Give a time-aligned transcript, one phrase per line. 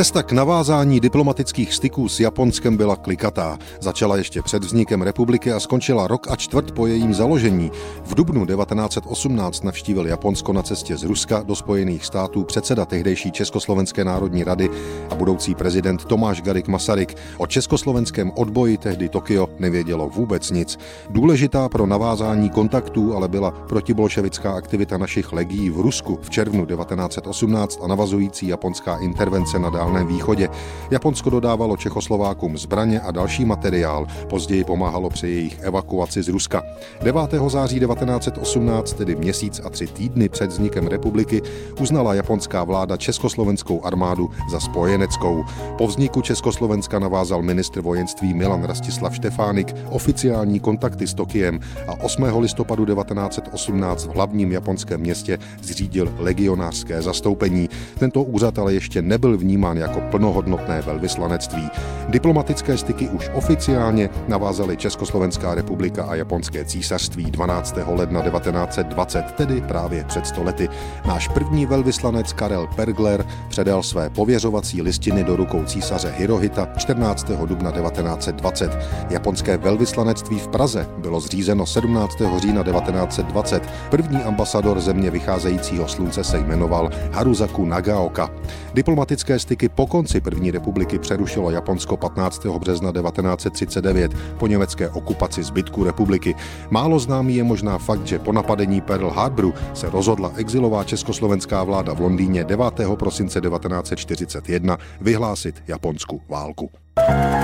[0.00, 3.58] Cesta k navázání diplomatických styků s Japonskem byla klikatá.
[3.80, 7.70] Začala ještě před vznikem republiky a skončila rok a čtvrt po jejím založení.
[8.04, 14.04] V dubnu 1918 navštívil Japonsko na cestě z Ruska do Spojených států předseda tehdejší Československé
[14.04, 14.70] národní rady
[15.10, 17.16] a budoucí prezident Tomáš Garik Masaryk.
[17.38, 20.78] O československém odboji tehdy Tokio nevědělo vůbec nic.
[21.10, 27.80] Důležitá pro navázání kontaktů ale byla protibolševická aktivita našich legií v Rusku v červnu 1918
[27.82, 30.48] a navazující japonská intervence na Dálném východě.
[30.90, 36.62] Japonsko dodávalo Čechoslovákům zbraně a další materiál, později pomáhalo při jejich evakuaci z Ruska.
[37.02, 37.20] 9.
[37.48, 41.42] září 1918, tedy měsíc a tři týdny před vznikem republiky,
[41.80, 45.44] uznala japonská vláda československou armádu za spojeneckou.
[45.78, 52.22] Po vzniku Československa navázal ministr vojenství Milan Rastislav Štefánik oficiální kontakty s Tokiem a 8.
[52.38, 57.68] listopadu 1918 v hlavním japonském městě zřídil legionářské zastoupení.
[57.98, 61.70] Tento úřad ale ještě nebyl vnímán vnímán jako plnohodnotné velvyslanectví.
[62.08, 67.76] Diplomatické styky už oficiálně navázaly Československá republika a Japonské císařství 12.
[67.86, 70.68] ledna 1920, tedy právě před stolety.
[71.06, 77.30] Náš první velvyslanec Karel Pergler předal své pověřovací listiny do rukou císaře Hirohita 14.
[77.30, 78.78] dubna 1920.
[79.10, 82.18] Japonské velvyslanectví v Praze bylo zřízeno 17.
[82.38, 83.62] října 1920.
[83.90, 88.30] První ambasador země vycházejícího slunce se jmenoval Haruzaku Nagaoka.
[88.74, 92.46] Diplomatické styky po konci první republiky přerušilo Japonsko 15.
[92.46, 96.34] března 1939 po německé okupaci zbytku republiky.
[96.70, 101.92] Málo známý je možná fakt, že po napadení Pearl Harboru se rozhodla exilová československá vláda
[101.92, 102.64] v Londýně 9.
[102.98, 106.70] prosince 1941 vyhlásit Japonsku válku.
[106.96, 107.34] thank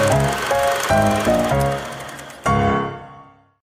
[0.00, 0.05] you